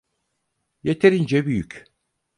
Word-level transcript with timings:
Yeterince 0.83 1.45
büyük. 1.45 1.85